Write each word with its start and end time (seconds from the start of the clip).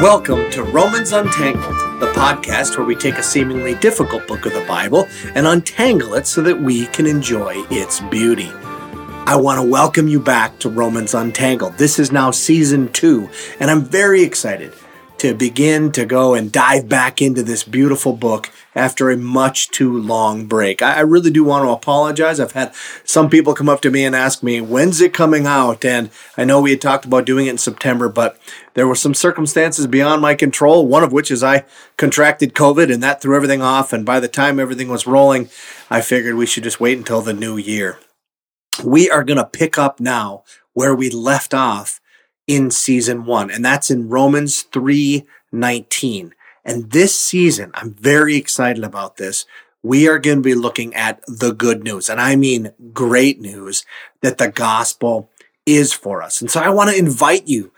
Welcome 0.00 0.50
to 0.52 0.62
Romans 0.62 1.12
Untangled, 1.12 2.00
the 2.00 2.10
podcast 2.12 2.78
where 2.78 2.86
we 2.86 2.96
take 2.96 3.16
a 3.16 3.22
seemingly 3.22 3.74
difficult 3.74 4.26
book 4.26 4.46
of 4.46 4.54
the 4.54 4.64
Bible 4.66 5.06
and 5.34 5.46
untangle 5.46 6.14
it 6.14 6.26
so 6.26 6.40
that 6.40 6.58
we 6.58 6.86
can 6.86 7.04
enjoy 7.04 7.52
its 7.70 8.00
beauty. 8.00 8.50
I 9.26 9.36
want 9.36 9.60
to 9.60 9.62
welcome 9.62 10.08
you 10.08 10.18
back 10.18 10.58
to 10.60 10.70
Romans 10.70 11.12
Untangled. 11.12 11.76
This 11.76 11.98
is 11.98 12.10
now 12.10 12.30
season 12.30 12.90
two, 12.90 13.28
and 13.60 13.70
I'm 13.70 13.82
very 13.82 14.22
excited 14.22 14.72
to 15.20 15.34
begin 15.34 15.92
to 15.92 16.06
go 16.06 16.32
and 16.32 16.50
dive 16.50 16.88
back 16.88 17.20
into 17.20 17.42
this 17.42 17.62
beautiful 17.62 18.14
book 18.14 18.50
after 18.74 19.10
a 19.10 19.18
much 19.18 19.68
too 19.68 20.00
long 20.00 20.46
break. 20.46 20.80
I 20.80 21.00
really 21.00 21.30
do 21.30 21.44
want 21.44 21.66
to 21.66 21.70
apologize. 21.72 22.40
I've 22.40 22.52
had 22.52 22.74
some 23.04 23.28
people 23.28 23.52
come 23.52 23.68
up 23.68 23.82
to 23.82 23.90
me 23.90 24.02
and 24.06 24.16
ask 24.16 24.42
me, 24.42 24.62
when's 24.62 24.98
it 25.02 25.12
coming 25.12 25.44
out? 25.44 25.84
And 25.84 26.08
I 26.38 26.46
know 26.46 26.62
we 26.62 26.70
had 26.70 26.80
talked 26.80 27.04
about 27.04 27.26
doing 27.26 27.48
it 27.48 27.50
in 27.50 27.58
September, 27.58 28.08
but 28.08 28.38
there 28.72 28.88
were 28.88 28.94
some 28.94 29.12
circumstances 29.12 29.86
beyond 29.86 30.22
my 30.22 30.34
control, 30.34 30.86
one 30.86 31.04
of 31.04 31.12
which 31.12 31.30
is 31.30 31.44
I 31.44 31.66
contracted 31.98 32.54
COVID 32.54 32.90
and 32.90 33.02
that 33.02 33.20
threw 33.20 33.36
everything 33.36 33.60
off. 33.60 33.92
And 33.92 34.06
by 34.06 34.20
the 34.20 34.28
time 34.28 34.58
everything 34.58 34.88
was 34.88 35.06
rolling, 35.06 35.50
I 35.90 36.00
figured 36.00 36.36
we 36.36 36.46
should 36.46 36.64
just 36.64 36.80
wait 36.80 36.96
until 36.96 37.20
the 37.20 37.34
new 37.34 37.58
year. 37.58 37.98
We 38.82 39.10
are 39.10 39.24
going 39.24 39.36
to 39.36 39.44
pick 39.44 39.76
up 39.76 40.00
now 40.00 40.44
where 40.72 40.94
we 40.94 41.10
left 41.10 41.52
off 41.52 41.99
in 42.50 42.68
season 42.72 43.24
one, 43.26 43.48
and 43.48 43.64
that's 43.64 43.92
in 43.92 44.08
Romans 44.08 44.62
3 44.62 45.24
19. 45.52 46.34
And 46.64 46.90
this 46.90 47.18
season, 47.18 47.70
I'm 47.74 47.94
very 47.94 48.36
excited 48.36 48.82
about 48.82 49.18
this. 49.18 49.46
We 49.84 50.08
are 50.08 50.18
going 50.18 50.38
to 50.38 50.42
be 50.42 50.54
looking 50.54 50.92
at 50.94 51.20
the 51.28 51.52
good 51.52 51.84
news, 51.84 52.08
and 52.08 52.20
I 52.20 52.34
mean 52.34 52.72
great 52.92 53.40
news 53.40 53.84
that 54.22 54.38
the 54.38 54.48
gospel 54.48 55.30
is 55.64 55.92
for 55.92 56.22
us. 56.22 56.40
And 56.40 56.50
so 56.50 56.60
I 56.60 56.70
want 56.70 56.90
to 56.90 56.98
invite 56.98 57.46
you 57.46 57.70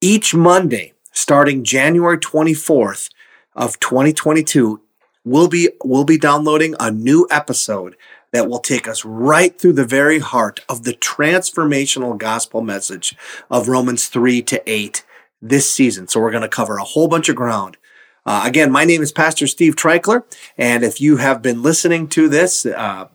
each 0.00 0.34
Monday, 0.34 0.92
starting 1.12 1.62
January 1.62 2.18
24th 2.18 3.10
of 3.54 3.78
2022, 3.78 4.80
we'll 5.24 5.48
be, 5.48 5.70
we'll 5.84 6.04
be 6.04 6.18
downloading 6.18 6.74
a 6.80 6.90
new 6.90 7.28
episode 7.30 7.96
that 8.36 8.50
will 8.50 8.58
take 8.58 8.86
us 8.86 9.02
right 9.02 9.58
through 9.58 9.72
the 9.72 9.86
very 9.86 10.18
heart 10.18 10.60
of 10.68 10.82
the 10.82 10.92
transformational 10.92 12.18
gospel 12.18 12.60
message 12.60 13.16
of 13.50 13.66
Romans 13.66 14.08
3 14.08 14.42
to 14.42 14.62
8 14.70 15.02
this 15.40 15.72
season. 15.72 16.06
So 16.06 16.20
we're 16.20 16.30
going 16.30 16.42
to 16.42 16.48
cover 16.48 16.76
a 16.76 16.84
whole 16.84 17.08
bunch 17.08 17.30
of 17.30 17.36
ground. 17.36 17.78
Uh, 18.26 18.42
again, 18.44 18.70
my 18.70 18.84
name 18.84 19.00
is 19.00 19.10
Pastor 19.10 19.46
Steve 19.46 19.74
Treichler, 19.74 20.24
and 20.58 20.84
if 20.84 21.00
you 21.00 21.16
have 21.16 21.40
been 21.40 21.62
listening 21.62 22.08
to 22.08 22.28
this 22.28 22.66
uh, 22.66 23.08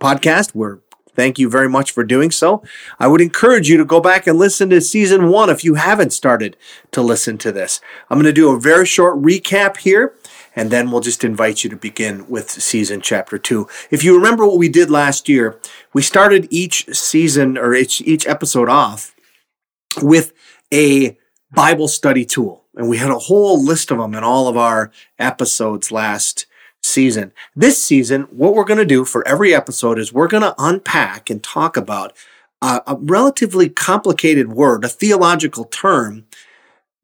podcast, 0.00 0.54
we're 0.54 0.78
Thank 1.18 1.40
you 1.40 1.50
very 1.50 1.68
much 1.68 1.90
for 1.90 2.04
doing 2.04 2.30
so. 2.30 2.62
I 3.00 3.08
would 3.08 3.20
encourage 3.20 3.68
you 3.68 3.76
to 3.76 3.84
go 3.84 3.98
back 3.98 4.28
and 4.28 4.38
listen 4.38 4.70
to 4.70 4.80
season 4.80 5.30
one 5.30 5.50
if 5.50 5.64
you 5.64 5.74
haven't 5.74 6.12
started 6.12 6.56
to 6.92 7.02
listen 7.02 7.38
to 7.38 7.50
this. 7.50 7.80
I'm 8.08 8.18
going 8.18 8.26
to 8.26 8.32
do 8.32 8.54
a 8.54 8.60
very 8.60 8.86
short 8.86 9.20
recap 9.20 9.78
here 9.78 10.14
and 10.56 10.70
then 10.70 10.90
we'll 10.90 11.00
just 11.00 11.24
invite 11.24 11.64
you 11.64 11.70
to 11.70 11.76
begin 11.76 12.28
with 12.28 12.50
season 12.50 13.00
chapter 13.00 13.38
two. 13.38 13.68
If 13.90 14.02
you 14.04 14.14
remember 14.14 14.46
what 14.46 14.58
we 14.58 14.68
did 14.68 14.90
last 14.90 15.28
year, 15.28 15.58
we 15.92 16.02
started 16.02 16.48
each 16.50 16.86
season 16.94 17.56
or 17.56 17.74
each, 17.74 18.00
each 18.02 18.26
episode 18.26 18.68
off 18.68 19.14
with 20.02 20.32
a 20.72 21.16
Bible 21.52 21.88
study 21.88 22.24
tool. 22.24 22.64
And 22.74 22.88
we 22.88 22.98
had 22.98 23.10
a 23.10 23.18
whole 23.18 23.62
list 23.62 23.90
of 23.90 23.98
them 23.98 24.14
in 24.14 24.22
all 24.22 24.48
of 24.48 24.56
our 24.56 24.92
episodes 25.18 25.90
last 25.90 26.46
season. 26.82 27.32
This 27.56 27.82
season, 27.82 28.22
what 28.24 28.54
we're 28.54 28.64
going 28.64 28.78
to 28.78 28.84
do 28.84 29.04
for 29.04 29.26
every 29.26 29.54
episode 29.54 29.98
is 29.98 30.12
we're 30.12 30.28
going 30.28 30.42
to 30.42 30.54
unpack 30.58 31.30
and 31.30 31.42
talk 31.42 31.76
about 31.76 32.12
a, 32.62 32.82
a 32.86 32.96
relatively 33.00 33.68
complicated 33.68 34.52
word, 34.52 34.84
a 34.84 34.88
theological 34.88 35.64
term 35.64 36.26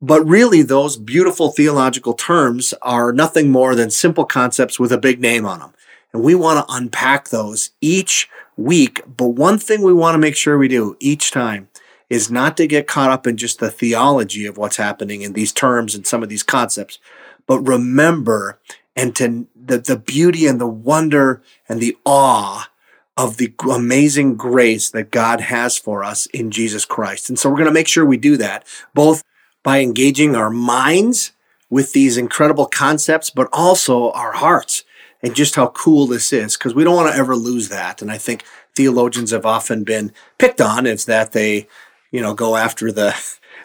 but 0.04 0.22
really, 0.26 0.60
those 0.60 0.98
beautiful 0.98 1.50
theological 1.50 2.12
terms 2.12 2.74
are 2.82 3.10
nothing 3.10 3.50
more 3.50 3.74
than 3.74 3.90
simple 3.90 4.26
concepts 4.26 4.78
with 4.78 4.92
a 4.92 4.98
big 4.98 5.18
name 5.18 5.46
on 5.46 5.60
them. 5.60 5.72
And 6.12 6.22
we 6.22 6.34
want 6.34 6.58
to 6.58 6.74
unpack 6.74 7.30
those 7.30 7.70
each 7.80 8.28
week. 8.58 9.00
But 9.16 9.28
one 9.28 9.56
thing 9.56 9.80
we 9.80 9.94
want 9.94 10.14
to 10.14 10.18
make 10.18 10.36
sure 10.36 10.58
we 10.58 10.68
do 10.68 10.94
each 11.00 11.30
time 11.30 11.68
is 12.10 12.30
not 12.30 12.54
to 12.58 12.66
get 12.66 12.86
caught 12.86 13.10
up 13.10 13.26
in 13.26 13.38
just 13.38 13.60
the 13.60 13.70
theology 13.70 14.44
of 14.44 14.58
what's 14.58 14.76
happening 14.76 15.22
in 15.22 15.32
these 15.32 15.52
terms 15.52 15.94
and 15.94 16.06
some 16.06 16.22
of 16.22 16.28
these 16.28 16.42
concepts, 16.42 16.98
but 17.46 17.60
remember 17.60 18.58
and 18.94 19.16
to 19.16 19.46
the, 19.56 19.78
the 19.78 19.96
beauty 19.96 20.46
and 20.46 20.60
the 20.60 20.66
wonder 20.66 21.42
and 21.66 21.80
the 21.80 21.96
awe 22.04 22.68
of 23.16 23.38
the 23.38 23.54
amazing 23.72 24.36
grace 24.36 24.90
that 24.90 25.10
God 25.10 25.40
has 25.40 25.78
for 25.78 26.04
us 26.04 26.26
in 26.26 26.50
Jesus 26.50 26.84
Christ. 26.84 27.30
And 27.30 27.38
so 27.38 27.48
we're 27.48 27.56
going 27.56 27.66
to 27.66 27.72
make 27.72 27.88
sure 27.88 28.04
we 28.04 28.18
do 28.18 28.36
that 28.36 28.66
both 28.92 29.24
by 29.64 29.80
engaging 29.80 30.36
our 30.36 30.50
minds 30.50 31.32
with 31.68 31.92
these 31.92 32.16
incredible 32.16 32.66
concepts, 32.66 33.30
but 33.30 33.48
also 33.52 34.12
our 34.12 34.32
hearts 34.32 34.84
and 35.24 35.34
just 35.34 35.56
how 35.56 35.68
cool 35.68 36.06
this 36.06 36.32
is 36.32 36.56
because 36.56 36.74
we 36.74 36.84
don't 36.84 36.94
want 36.94 37.12
to 37.12 37.18
ever 37.18 37.34
lose 37.34 37.70
that. 37.70 38.00
And 38.00 38.12
I 38.12 38.18
think 38.18 38.44
theologians 38.76 39.32
have 39.32 39.46
often 39.46 39.82
been 39.82 40.12
picked 40.38 40.60
on 40.60 40.86
is 40.86 41.06
that 41.06 41.32
they, 41.32 41.66
you 42.12 42.20
know, 42.20 42.34
go 42.34 42.54
after 42.54 42.92
the 42.92 43.16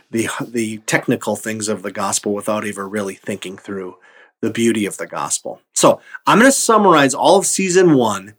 the 0.10 0.28
the 0.42 0.78
technical 0.80 1.36
things 1.36 1.68
of 1.68 1.84
the 1.84 1.92
gospel 1.92 2.34
without 2.34 2.66
ever 2.66 2.88
really 2.88 3.14
thinking 3.14 3.58
through 3.58 3.98
the 4.42 4.50
beauty 4.50 4.86
of 4.86 4.98
the 4.98 5.06
gospel. 5.06 5.62
So 5.74 6.00
I'm 6.26 6.40
going 6.40 6.50
to 6.50 6.58
summarize 6.58 7.14
all 7.14 7.38
of 7.38 7.46
season 7.46 7.94
one 7.94 8.36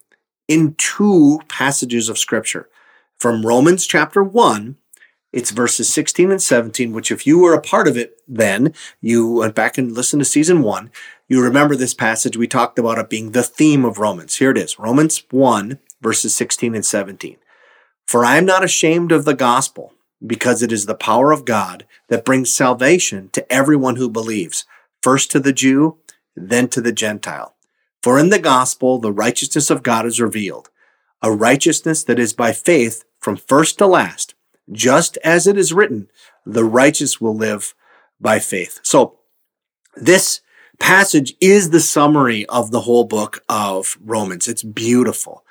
in 0.49 0.75
two 0.79 1.41
passages 1.49 2.09
of 2.09 2.19
scripture 2.19 2.69
from 3.19 3.45
Romans 3.45 3.87
chapter 3.87 4.25
one 4.25 4.77
it's 5.33 5.51
verses 5.51 5.93
16 5.93 6.31
and 6.31 6.43
17, 6.43 6.93
which 6.93 7.13
if 7.13 7.27
you 7.27 7.39
were 7.39 7.55
a 7.55 7.61
part 7.61 7.87
of 7.87 7.97
it 7.97 8.21
then, 8.27 8.75
you 9.01 9.35
went 9.35 9.55
back 9.55 9.79
and 9.79 9.93
listened 9.93 10.21
to 10.21 10.25
season 10.25 10.63
one, 10.63 10.91
you 11.29 11.43
remember 11.43 11.77
this 11.77 11.95
passage. 11.95 12.37
We 12.37 12.49
talked 12.49 12.79
about 12.79 12.99
it 12.99 13.09
being 13.09 13.31
the 13.31 13.45
theme 13.45 13.85
of 13.85 13.99
Romans. 13.99 14.37
Here 14.37 14.51
it 14.51 14.59
is 14.59 14.79
Romans 14.79 15.25
1, 15.31 15.79
verses 16.01 16.35
16 16.35 16.75
and 16.75 16.85
17. 16.85 17.37
For 18.07 18.25
I 18.25 18.37
am 18.37 18.45
not 18.45 18.65
ashamed 18.65 19.13
of 19.13 19.25
the 19.25 19.35
gospel, 19.35 19.95
because 20.27 20.63
it 20.63 20.73
is 20.73 20.87
the 20.87 20.95
power 20.97 21.31
of 21.31 21.45
God 21.45 21.87
that 22.09 22.25
brings 22.25 22.53
salvation 22.53 23.31
to 23.33 23.53
everyone 23.53 23.97
who 23.97 24.11
believes, 24.11 24.65
first 25.03 25.31
to 25.31 25.41
the 25.41 25.53
Jew, 25.53 25.99
then 26.35 26.69
to 26.69 26.81
the 26.81 26.93
Gentile. 26.93 27.55
For 28.03 28.19
in 28.19 28.31
the 28.31 28.39
gospel, 28.39 28.99
the 28.99 29.13
righteousness 29.13 29.71
of 29.71 29.83
God 29.83 30.07
is 30.07 30.21
revealed, 30.21 30.71
a 31.23 31.31
righteousness 31.31 32.03
that 32.05 32.19
is 32.19 32.33
by 32.33 32.53
faith 32.53 33.05
from 33.21 33.37
first 33.37 33.79
to 33.79 33.87
last 33.87 34.35
just 34.73 35.17
as 35.19 35.47
it 35.47 35.57
is 35.57 35.73
written, 35.73 36.09
the 36.47 36.65
righteous 36.65 37.21
will 37.21 37.35
live 37.35 37.75
by 38.21 38.39
faith. 38.39 38.81
So 38.83 39.19
this 39.97 40.41
passage 40.79 41.35
is 41.41 41.71
the 41.71 41.81
summary 41.81 42.47
of 42.47 42.71
the 42.71 42.81
whole 42.81 43.05
book 43.05 43.45
of 43.49 43.97
Romans. 44.01 44.49
It's 44.49 44.63
beautiful. 44.63 45.45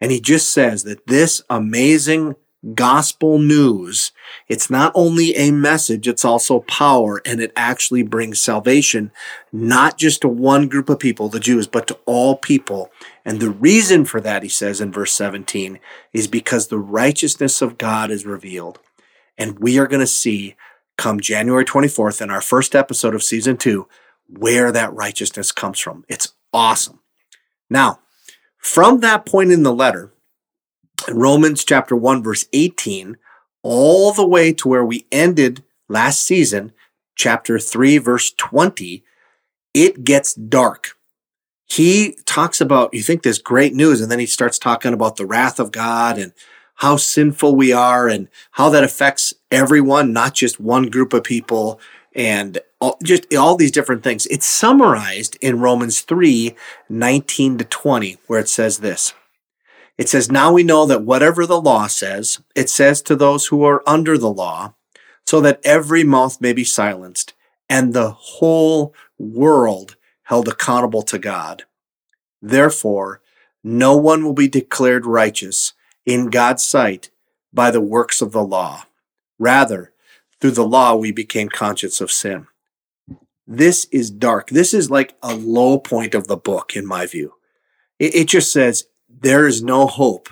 And 0.00 0.12
he 0.12 0.20
just 0.20 0.52
says 0.52 0.84
that 0.84 1.06
this 1.06 1.42
amazing 1.48 2.36
gospel 2.74 3.38
news, 3.38 4.12
it's 4.48 4.70
not 4.70 4.92
only 4.94 5.34
a 5.36 5.50
message, 5.50 6.08
it's 6.08 6.24
also 6.24 6.60
power, 6.60 7.20
and 7.24 7.40
it 7.40 7.52
actually 7.54 8.02
brings 8.02 8.40
salvation, 8.40 9.12
not 9.52 9.98
just 9.98 10.22
to 10.22 10.28
one 10.28 10.68
group 10.68 10.88
of 10.88 10.98
people, 10.98 11.28
the 11.28 11.40
Jews, 11.40 11.66
but 11.66 11.86
to 11.88 11.98
all 12.06 12.36
people. 12.36 12.90
And 13.24 13.40
the 13.40 13.50
reason 13.50 14.04
for 14.04 14.20
that, 14.20 14.42
he 14.42 14.48
says 14.48 14.80
in 14.80 14.92
verse 14.92 15.12
17, 15.12 15.78
is 16.12 16.26
because 16.26 16.68
the 16.68 16.78
righteousness 16.78 17.62
of 17.62 17.78
God 17.78 18.10
is 18.10 18.26
revealed. 18.26 18.78
And 19.38 19.58
we 19.58 19.78
are 19.78 19.86
going 19.86 20.00
to 20.00 20.06
see 20.06 20.56
come 20.96 21.20
January 21.20 21.64
24th 21.64 22.22
in 22.22 22.30
our 22.30 22.40
first 22.40 22.74
episode 22.74 23.14
of 23.14 23.22
season 23.22 23.56
two 23.56 23.86
where 24.28 24.72
that 24.72 24.92
righteousness 24.94 25.52
comes 25.52 25.78
from. 25.78 26.04
It's 26.08 26.32
awesome. 26.52 27.00
Now, 27.70 28.00
from 28.58 29.00
that 29.00 29.26
point 29.26 29.52
in 29.52 29.62
the 29.62 29.74
letter, 29.74 30.12
Romans 31.08 31.64
chapter 31.64 31.96
1, 31.96 32.22
verse 32.22 32.46
18, 32.52 33.16
all 33.62 34.12
the 34.12 34.26
way 34.26 34.52
to 34.52 34.68
where 34.68 34.84
we 34.84 35.06
ended 35.10 35.62
last 35.88 36.24
season, 36.24 36.72
chapter 37.14 37.58
3, 37.58 37.98
verse 37.98 38.32
20, 38.32 39.04
it 39.74 40.04
gets 40.04 40.34
dark. 40.34 40.96
He 41.66 42.16
talks 42.26 42.60
about, 42.60 42.94
you 42.94 43.02
think 43.02 43.22
this 43.22 43.38
great 43.38 43.74
news, 43.74 44.00
and 44.00 44.10
then 44.10 44.20
he 44.20 44.26
starts 44.26 44.58
talking 44.58 44.92
about 44.92 45.16
the 45.16 45.26
wrath 45.26 45.58
of 45.58 45.72
God 45.72 46.18
and 46.18 46.32
how 46.76 46.96
sinful 46.96 47.56
we 47.56 47.72
are 47.72 48.06
and 48.06 48.28
how 48.52 48.68
that 48.70 48.84
affects 48.84 49.34
everyone, 49.50 50.12
not 50.12 50.34
just 50.34 50.60
one 50.60 50.90
group 50.90 51.12
of 51.12 51.24
people 51.24 51.80
and 52.14 52.58
all, 52.80 52.98
just 53.02 53.32
all 53.34 53.56
these 53.56 53.70
different 53.70 54.02
things. 54.02 54.26
It's 54.26 54.46
summarized 54.46 55.36
in 55.40 55.60
Romans 55.60 56.00
3, 56.00 56.54
19 56.88 57.58
to 57.58 57.64
20, 57.64 58.18
where 58.26 58.40
it 58.40 58.48
says 58.48 58.78
this. 58.78 59.14
It 59.98 60.08
says, 60.08 60.30
Now 60.30 60.52
we 60.52 60.62
know 60.62 60.86
that 60.86 61.02
whatever 61.02 61.46
the 61.46 61.60
law 61.60 61.86
says, 61.86 62.40
it 62.54 62.68
says 62.68 63.02
to 63.02 63.16
those 63.16 63.46
who 63.46 63.64
are 63.64 63.82
under 63.86 64.18
the 64.18 64.32
law, 64.32 64.74
so 65.26 65.40
that 65.40 65.60
every 65.64 66.04
mouth 66.04 66.40
may 66.40 66.52
be 66.52 66.64
silenced 66.64 67.34
and 67.68 67.92
the 67.92 68.10
whole 68.10 68.94
world 69.18 69.96
held 70.24 70.48
accountable 70.48 71.02
to 71.02 71.18
God. 71.18 71.64
Therefore, 72.40 73.20
no 73.64 73.96
one 73.96 74.24
will 74.24 74.32
be 74.32 74.48
declared 74.48 75.06
righteous 75.06 75.72
in 76.04 76.30
God's 76.30 76.64
sight 76.64 77.10
by 77.52 77.70
the 77.70 77.80
works 77.80 78.20
of 78.20 78.32
the 78.32 78.44
law. 78.44 78.84
Rather, 79.38 79.92
through 80.40 80.52
the 80.52 80.66
law, 80.66 80.94
we 80.94 81.10
became 81.10 81.48
conscious 81.48 82.00
of 82.00 82.10
sin. 82.10 82.46
this 83.48 83.86
is 83.92 84.10
dark. 84.10 84.48
This 84.50 84.74
is 84.74 84.90
like 84.90 85.16
a 85.22 85.34
low 85.34 85.78
point 85.78 86.14
of 86.14 86.26
the 86.26 86.36
book, 86.36 86.74
in 86.76 86.84
my 86.84 87.06
view. 87.06 87.34
It, 87.98 88.26
just 88.26 88.52
says 88.52 88.86
there 89.08 89.46
is 89.46 89.62
no 89.62 89.86
hope. 89.86 90.28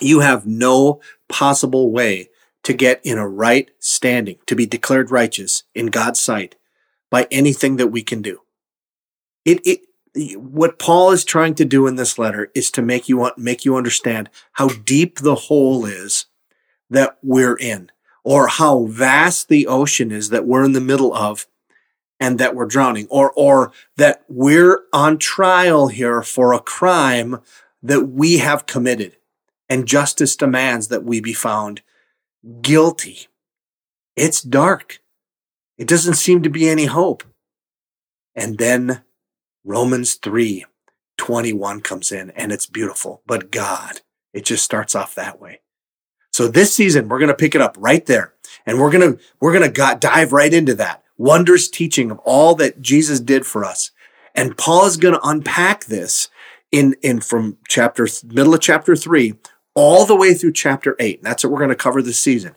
You 0.00 0.20
have 0.20 0.46
no 0.46 1.00
possible 1.28 1.90
way 1.90 2.30
to 2.64 2.72
get 2.72 3.00
in 3.04 3.18
a 3.18 3.28
right 3.28 3.70
standing, 3.78 4.38
to 4.46 4.54
be 4.54 4.66
declared 4.66 5.10
righteous 5.10 5.64
in 5.74 5.86
God's 5.86 6.20
sight 6.20 6.54
by 7.10 7.26
anything 7.30 7.76
that 7.76 7.88
we 7.88 8.02
can 8.02 8.22
do. 8.22 8.40
It, 9.44 9.60
it, 9.64 10.38
what 10.38 10.78
Paul 10.78 11.10
is 11.10 11.24
trying 11.24 11.54
to 11.56 11.64
do 11.64 11.86
in 11.86 11.96
this 11.96 12.18
letter 12.18 12.50
is 12.54 12.70
to 12.72 12.82
make 12.82 13.08
you 13.08 13.30
make 13.36 13.64
you 13.64 13.76
understand 13.76 14.30
how 14.52 14.68
deep 14.68 15.18
the 15.18 15.34
hole 15.34 15.84
is 15.86 16.26
that 16.90 17.18
we're 17.22 17.56
in 17.56 17.90
or 18.22 18.46
how 18.46 18.84
vast 18.84 19.48
the 19.48 19.66
ocean 19.66 20.10
is 20.10 20.28
that 20.28 20.46
we're 20.46 20.64
in 20.64 20.72
the 20.72 20.80
middle 20.80 21.14
of 21.14 21.46
and 22.22 22.38
that 22.38 22.54
we're 22.54 22.66
drowning 22.66 23.06
or 23.10 23.32
or 23.32 23.72
that 23.96 24.22
we're 24.28 24.84
on 24.92 25.18
trial 25.18 25.88
here 25.88 26.22
for 26.22 26.52
a 26.52 26.60
crime 26.60 27.40
that 27.82 28.06
we 28.06 28.38
have 28.38 28.66
committed 28.66 29.16
and 29.68 29.88
justice 29.88 30.36
demands 30.36 30.88
that 30.88 31.04
we 31.04 31.20
be 31.20 31.32
found 31.32 31.82
guilty 32.60 33.26
it's 34.14 34.40
dark 34.40 35.00
it 35.76 35.88
doesn't 35.88 36.14
seem 36.14 36.42
to 36.42 36.50
be 36.50 36.68
any 36.68 36.86
hope 36.86 37.24
and 38.34 38.58
then 38.58 39.02
Romans 39.64 40.14
3 40.14 40.64
21 41.18 41.80
comes 41.80 42.10
in 42.10 42.30
and 42.30 42.50
it's 42.50 42.66
beautiful. 42.66 43.22
But 43.26 43.50
God, 43.50 44.00
it 44.32 44.44
just 44.44 44.64
starts 44.64 44.94
off 44.94 45.14
that 45.14 45.40
way. 45.40 45.60
So 46.32 46.48
this 46.48 46.74
season, 46.74 47.08
we're 47.08 47.18
going 47.18 47.28
to 47.28 47.34
pick 47.34 47.54
it 47.54 47.60
up 47.60 47.76
right 47.78 48.04
there 48.06 48.34
and 48.66 48.80
we're 48.80 48.90
going 48.90 49.12
to, 49.16 49.22
we're 49.40 49.56
going 49.56 49.70
to 49.70 49.98
dive 50.00 50.32
right 50.32 50.52
into 50.52 50.74
that 50.76 51.01
wondrous 51.22 51.68
teaching 51.68 52.10
of 52.10 52.18
all 52.20 52.54
that 52.56 52.82
Jesus 52.82 53.20
did 53.20 53.46
for 53.46 53.64
us. 53.64 53.90
And 54.34 54.58
Paul 54.58 54.86
is 54.86 54.96
going 54.96 55.14
to 55.14 55.28
unpack 55.28 55.84
this 55.84 56.28
in, 56.70 56.96
in 57.02 57.20
from 57.20 57.58
chapter, 57.68 58.08
middle 58.24 58.54
of 58.54 58.60
chapter 58.60 58.96
three, 58.96 59.34
all 59.74 60.04
the 60.04 60.16
way 60.16 60.34
through 60.34 60.52
chapter 60.52 60.96
eight. 60.98 61.18
And 61.18 61.26
that's 61.26 61.44
what 61.44 61.52
we're 61.52 61.58
going 61.58 61.70
to 61.70 61.76
cover 61.76 62.02
this 62.02 62.18
season. 62.18 62.54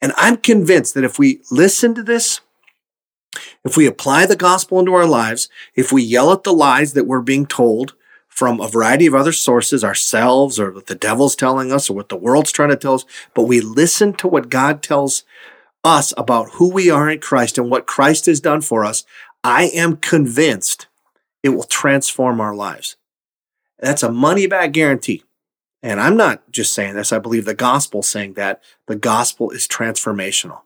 And 0.00 0.12
I'm 0.16 0.36
convinced 0.36 0.94
that 0.94 1.04
if 1.04 1.18
we 1.18 1.40
listen 1.50 1.94
to 1.94 2.02
this 2.02 2.40
if 3.64 3.76
we 3.76 3.86
apply 3.86 4.26
the 4.26 4.36
gospel 4.36 4.78
into 4.78 4.94
our 4.94 5.06
lives, 5.06 5.48
if 5.74 5.92
we 5.92 6.02
yell 6.02 6.32
at 6.32 6.44
the 6.44 6.52
lies 6.52 6.94
that 6.94 7.06
we're 7.06 7.20
being 7.20 7.46
told 7.46 7.94
from 8.26 8.60
a 8.60 8.68
variety 8.68 9.06
of 9.06 9.14
other 9.14 9.32
sources, 9.32 9.84
ourselves 9.84 10.58
or 10.58 10.70
what 10.70 10.86
the 10.86 10.94
devil's 10.94 11.36
telling 11.36 11.72
us 11.72 11.90
or 11.90 11.94
what 11.94 12.08
the 12.08 12.16
world's 12.16 12.52
trying 12.52 12.70
to 12.70 12.76
tell 12.76 12.94
us, 12.94 13.04
but 13.34 13.42
we 13.42 13.60
listen 13.60 14.12
to 14.14 14.28
what 14.28 14.48
God 14.48 14.82
tells 14.82 15.24
us 15.84 16.12
about 16.16 16.50
who 16.54 16.70
we 16.70 16.90
are 16.90 17.08
in 17.08 17.20
Christ 17.20 17.58
and 17.58 17.70
what 17.70 17.86
Christ 17.86 18.26
has 18.26 18.40
done 18.40 18.60
for 18.60 18.84
us, 18.84 19.04
I 19.44 19.64
am 19.74 19.96
convinced 19.96 20.86
it 21.42 21.50
will 21.50 21.64
transform 21.64 22.40
our 22.40 22.54
lives. 22.54 22.96
That's 23.78 24.02
a 24.02 24.12
money 24.12 24.46
back 24.46 24.72
guarantee. 24.72 25.22
And 25.82 26.00
I'm 26.00 26.16
not 26.16 26.50
just 26.50 26.72
saying 26.72 26.94
this. 26.94 27.12
I 27.12 27.18
believe 27.18 27.44
the 27.44 27.54
gospel 27.54 28.02
saying 28.02 28.34
that 28.34 28.62
the 28.86 28.96
gospel 28.96 29.50
is 29.50 29.68
transformational. 29.68 30.62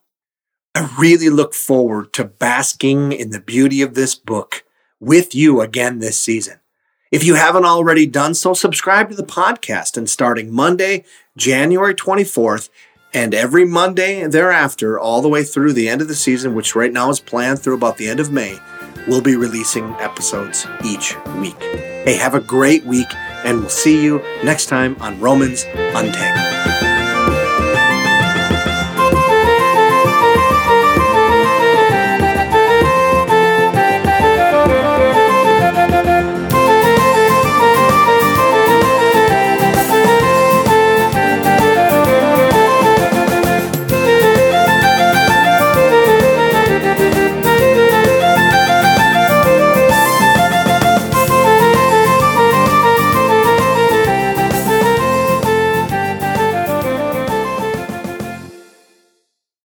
I 0.75 0.91
really 0.99 1.29
look 1.29 1.53
forward 1.53 2.15
to 2.15 2.25
basking 2.25 3.13
in 3.13 3.31
the 3.31 3.41
beauty 3.41 3.83
of 3.83 3.95
this 3.95 4.15
book 4.15 4.65
with 4.99 5.35
you 5.35 5.61
again 5.61 5.99
this 5.99 6.19
season. 6.19 6.61
If 7.11 7.25
you 7.25 7.35
haven't 7.35 7.67
already 7.67 8.07
done 8.07 8.33
so, 8.33 8.55
subscribe 8.55 9.11
to 9.11 9.15
the 9.15 9.23
podcast 9.23 9.99
and 9.99 10.09
starting 10.09 10.51
Monday, 10.51 11.05
January 11.37 11.95
24th, 11.95 12.71
and 13.15 13.35
every 13.35 13.65
Monday 13.65 14.27
thereafter, 14.27 14.99
all 14.99 15.21
the 15.21 15.29
way 15.29 15.45
through 15.45 15.73
the 15.73 15.89
end 15.89 16.01
of 16.01 16.09
the 16.09 16.15
season, 16.15 16.55
which 16.55 16.75
right 16.75 16.93
now 16.93 17.11
is 17.11 17.21
planned 17.21 17.61
through 17.61 17.75
about 17.75 17.99
the 17.99 18.09
end 18.09 18.21
of 18.21 18.33
May, 18.33 18.59
we'll 19.07 19.21
be 19.21 19.37
releasing 19.37 19.85
episodes 20.01 20.67
each 20.85 21.15
week. 21.37 21.61
Hey, 21.61 22.17
have 22.17 22.35
a 22.35 22.41
great 22.41 22.85
week, 22.85 23.09
and 23.45 23.61
we'll 23.61 23.69
see 23.69 24.03
you 24.03 24.19
next 24.43 24.67
time 24.67 24.97
on 25.01 25.21
Romans 25.21 25.65
Untangled. 25.75 26.62